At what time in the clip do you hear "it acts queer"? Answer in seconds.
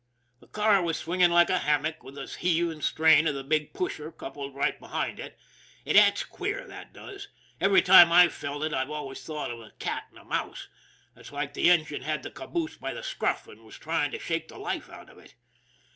5.85-6.65